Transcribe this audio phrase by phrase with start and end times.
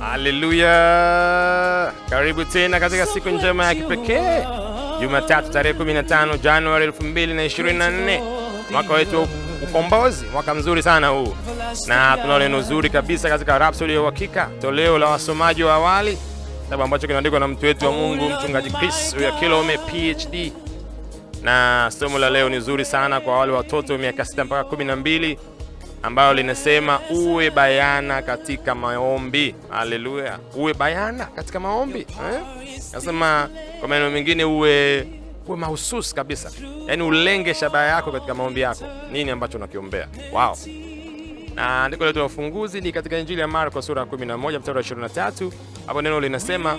[0.00, 1.92] Haleluya!
[2.10, 4.44] Karibu tena katika siku njema ya kipekee,
[5.00, 8.20] Jumatatu tarehe 15 Januari 2024,
[8.70, 9.28] mwaka wetu wa
[9.62, 11.34] ukombozi, mwaka mzuri sana huu,
[11.86, 16.18] na tunao neno zuri kabisa katika Rhapsodi ya Uhakika, toleo la wasomaji wa awali,
[16.64, 20.52] kitabu ambacho kinaandikwa na mtu wetu wa Mungu mchungaji Chris Uyakilome PhD,
[21.42, 25.36] na somo la leo ni zuri sana kwa wale watoto miaka 6 mpaka 12
[26.04, 29.54] ambayo linasema uwe bayana katika maombi.
[29.70, 32.40] Haleluya, uwe bayana katika maombi eh?
[32.92, 33.48] Nasema
[33.80, 35.06] kwa maneno mengine, uwe
[35.46, 36.50] uwe mahususi kabisa,
[36.86, 40.08] yaani ulenge shabaha yako katika maombi yako, nini ambacho unakiombea.
[40.32, 40.56] Wow.
[41.54, 44.84] Na andiko letu la ufunguzi ni katika Injili ya Marko sura ya 11 mstari wa
[44.84, 45.50] 23.
[45.86, 46.78] Hapo neno linasema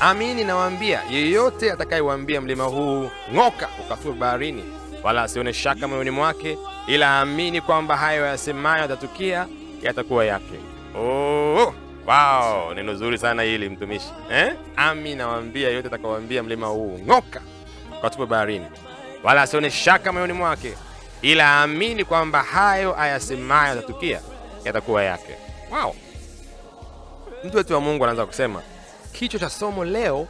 [0.00, 4.64] Amini nawaambia, yeyote atakayewaambia mlima huu ng'oka, ukatue baharini,
[5.02, 9.46] wala asione shaka moyoni mwake, ila aamini kwamba hayo yasemayo yatatukia,
[9.82, 10.54] yatakuwa yake.
[10.98, 11.74] Oh,
[12.06, 14.54] wow, neno zuri sana hili mtumishi eh?
[14.76, 17.40] Ami nawaambia, yote atakawambia mlima huu ng'oka,
[18.02, 18.66] katupe baharini,
[19.24, 20.74] wala asione shaka moyoni mwake,
[21.22, 24.20] ila aamini kwamba hayo ayasemayo yatatukia,
[24.64, 25.34] yatakuwa yake.
[25.70, 25.94] Wow,
[27.44, 28.62] mtu wetu wa Mungu anaanza kusema
[29.12, 30.28] Kichwa cha somo leo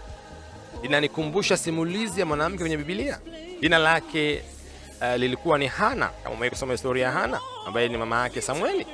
[0.83, 3.19] linanikumbusha simulizi ya mwanamke kwenye Biblia.
[3.61, 4.43] Jina lake
[5.01, 6.07] uh, lilikuwa ni Hana.
[6.09, 8.87] Kama umewahi kusoma historia ya Hana ambaye ni mama yake Samueli.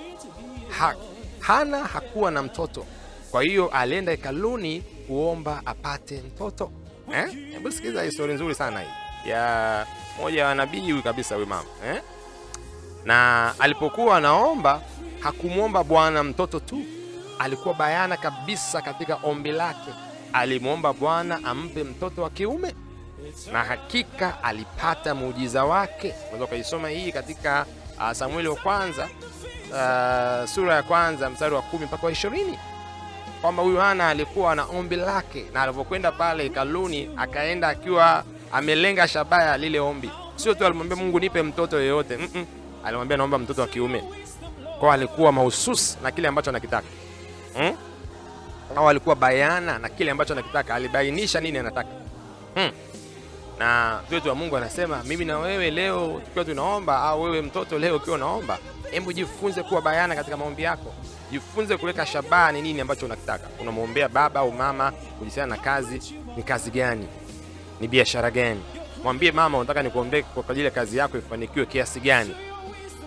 [0.79, 0.95] Ha,
[1.41, 2.87] Hana hakuwa na mtoto,
[3.31, 6.71] kwa hiyo alienda hekaluni kuomba apate mtoto.
[7.15, 7.27] Eh?
[7.53, 9.87] Hebu sikiza historia nzuri sana hii ya
[10.21, 12.03] moja ya nabii huyu kabisa huyu mama eh?
[13.05, 14.81] Na alipokuwa anaomba
[15.21, 16.79] hakumwomba Bwana mtoto tu
[17.39, 19.91] alikuwa bayana kabisa katika ombi lake.
[20.33, 22.75] Alimwomba Bwana ampe mtoto wa kiume,
[23.53, 26.15] na hakika alipata muujiza wake.
[26.23, 27.67] Unaweza ukaisoma hii katika
[27.99, 29.05] uh, Samueli wa kwanza
[29.71, 32.59] uh, sura ya kwanza mstari wa kumi mpaka wa ishirini
[33.41, 39.57] kwamba huyu Hana alikuwa na ombi lake, na alivyokwenda pale hekaluni akaenda akiwa amelenga shabaya
[39.59, 40.11] lile ombi.
[40.37, 42.45] Sio tu alimwambia Mungu nipe mtoto yeyote, mm -mm.
[42.85, 44.05] Alimwambia naomba mtoto wa kiume,
[44.81, 46.87] kwa alikuwa mahususi na kile ambacho anakitaka
[47.57, 47.77] Hmm?
[48.77, 51.89] Au alikuwa bayana na kile ambacho anakitaka, alibainisha nini anataka
[52.55, 52.71] hmm.
[53.59, 57.97] Na mtoto wa Mungu anasema mimi na wewe leo tukiwa tunaomba, au wewe mtoto leo
[57.97, 58.59] ukiwa unaomba,
[58.91, 60.95] hebu jifunze kuwa bayana katika maombi yako.
[61.31, 63.49] Jifunze kuweka shabaha, ni nini ambacho unakitaka.
[63.61, 67.07] Unamwombea baba au mama kuhusiana na kazi, ni kazi gani?
[67.81, 68.61] Ni biashara gani?
[69.03, 72.35] Mwambie mama, unataka nikuombee kwa ajili ya kazi yako ifanikiwe kiasi gani,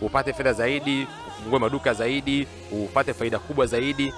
[0.01, 1.07] upate fedha zaidi,
[1.39, 4.13] ufungue maduka zaidi, upate faida kubwa zaidi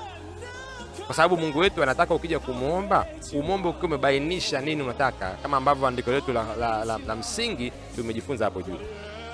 [1.06, 6.12] kwa sababu Mungu wetu anataka ukija kumwomba umwombe ukiwa umebainisha nini unataka, kama ambavyo andiko
[6.12, 8.78] letu la, la, la, la msingi tumejifunza hapo juu.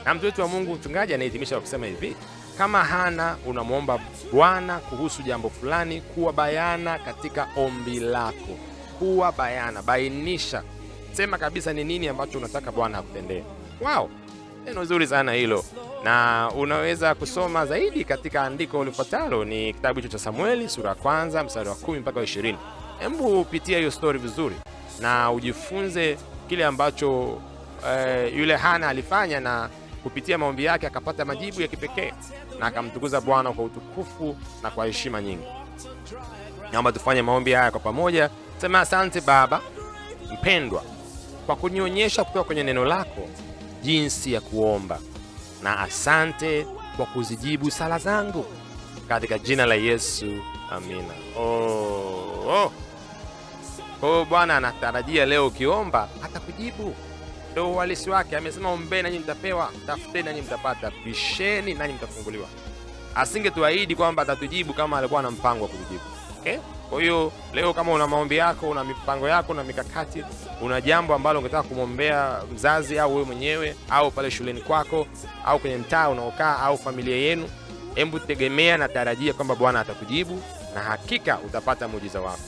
[0.05, 2.15] Na mtu wetu wa Mungu mchungaji anahitimisha kwa kusema hivi,
[2.57, 3.99] kama Hana unamwomba
[4.33, 8.57] Bwana kuhusu jambo fulani, kuwa bayana katika ombi lako.
[8.99, 10.63] Kuwa bayana, bainisha,
[11.13, 13.43] sema kabisa ni nini ambacho unataka Bwana akutendee.
[13.81, 14.09] Wow,
[14.67, 15.63] neno zuri sana hilo
[16.03, 21.43] na unaweza kusoma zaidi katika andiko lifuatalo, ni kitabu hicho cha Samueli sura ya kwanza
[21.43, 22.57] mstari wa kumi mpaka wa ishirini.
[22.99, 24.55] Hebu pitia hiyo stori vizuri
[25.01, 26.17] na ujifunze
[26.49, 27.41] kile ambacho
[27.87, 29.69] eh, yule Hana alifanya, na
[30.03, 32.13] kupitia maombi yake akapata majibu ya kipekee
[32.59, 35.47] na akamtukuza Bwana kwa utukufu na kwa heshima nyingi.
[36.71, 38.29] Naomba tufanye maombi haya kwa pamoja.
[38.57, 39.61] Sema, asante Baba
[40.33, 40.83] mpendwa
[41.45, 43.29] kwa kunionyesha kutoka kwenye neno lako
[43.83, 44.99] jinsi ya kuomba
[45.63, 46.67] na asante
[46.97, 48.45] kwa kuzijibu sala zangu
[49.07, 50.25] katika jina la Yesu,
[50.71, 51.13] amina.
[51.39, 52.71] Oh, oh.
[53.99, 56.95] Kwa Bwana anatarajia leo ukiomba atakujibu,
[57.51, 58.37] ndio uhalisi wake.
[58.37, 62.47] Amesema ombeni nanyi mtapewa, tafuteni nanyi mtapata, bisheni nanyi mtafunguliwa.
[63.15, 66.03] Asingetuahidi kwamba atatujibu kama alikuwa na mpango wa kutujibu.
[66.47, 66.59] Okay?
[66.89, 70.23] Kwa hiyo leo kama una maombi yako, una mipango yako na mikakati,
[70.61, 75.07] una jambo ambalo ungetaka kumwombea mzazi au wewe mwenyewe au pale shuleni kwako
[75.45, 77.49] au kwenye mtaa unaokaa au familia yenu,
[77.95, 80.41] hebu tegemea na tarajia kwamba Bwana atakujibu
[80.75, 82.39] na hakika utapata muujiza wako.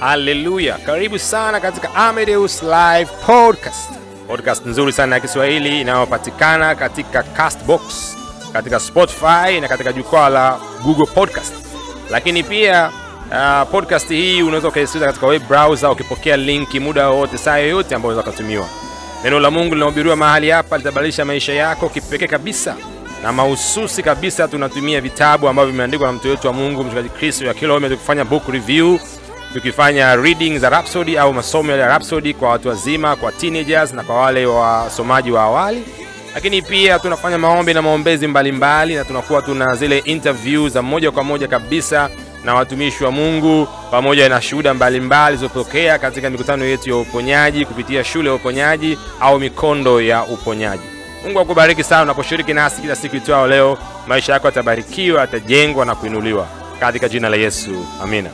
[0.00, 0.78] Haleluya!
[0.86, 3.90] Karibu sana katika Amedeus Live Podcast,
[4.28, 8.16] podcast nzuri sana ya Kiswahili inayopatikana katika Castbox,
[8.52, 11.54] katika Spotify na katika jukwaa la Google Podcast.
[12.10, 12.90] Lakini pia
[13.30, 18.10] uh, podcast hii unaweza ukaisikiliza katika web browser ukipokea linki muda wowote, saa yoyote ambayo
[18.14, 18.66] unaweza ukatumiwa.
[19.24, 22.76] Neno la Mungu linahubiriwa mahali hapa litabadilisha maisha yako kipekee kabisa
[23.22, 24.48] na mahususi kabisa.
[24.48, 28.48] Tunatumia vitabu ambavyo vimeandikwa na mtu wetu wa Mungu mchungaji Kristo ya Kilome, tukifanya book
[28.48, 28.98] review
[29.52, 34.16] tukifanya reading za Rhapsody au masomo ya Rhapsody kwa watu wazima, kwa teenagers na kwa
[34.16, 35.82] wale wasomaji wa awali.
[36.34, 41.24] Lakini pia tunafanya maombi na maombezi mbalimbali, na tunakuwa tuna zile interview za moja kwa
[41.24, 42.10] moja kabisa
[42.44, 48.04] na watumishi wa Mungu pamoja na shuhuda mbalimbali zilizotokea katika mikutano yetu ya uponyaji kupitia
[48.04, 50.82] shule ya uponyaji au mikondo ya uponyaji.
[51.24, 53.78] Mungu akubariki sana unaposhiriki nasi kila siku itwao leo.
[54.06, 56.46] Maisha yako yatabarikiwa, yatajengwa na kuinuliwa
[56.80, 58.30] katika jina la Yesu, amina.